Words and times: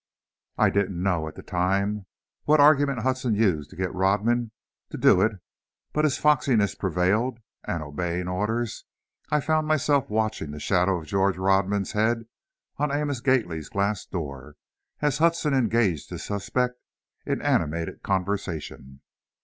I 0.57 0.71
didn't 0.71 1.03
know, 1.03 1.27
at 1.27 1.35
the 1.35 1.43
time, 1.43 2.07
what 2.45 2.59
argument 2.59 3.01
Hudson 3.03 3.35
used 3.35 3.69
to 3.69 3.75
get 3.75 3.93
Rodman 3.93 4.49
to 4.89 4.97
do 4.97 5.21
it, 5.21 5.33
but 5.93 6.05
his 6.05 6.17
foxiness 6.17 6.73
prevailed 6.73 7.37
and, 7.65 7.83
obeying 7.83 8.27
orders, 8.27 8.85
I 9.29 9.41
found 9.41 9.67
myself 9.67 10.09
watching 10.09 10.49
the 10.49 10.59
shadow 10.59 10.97
of 10.97 11.05
George 11.05 11.37
Rodman's 11.37 11.91
head 11.91 12.25
on 12.77 12.89
Amos 12.91 13.21
Gately's 13.21 13.69
glass 13.69 14.03
door, 14.03 14.55
as 15.03 15.19
Hudson 15.19 15.53
engaged 15.53 16.09
his 16.09 16.23
suspect 16.23 16.81
in 17.27 17.39
animated 17.39 18.01
conversation. 18.01 19.01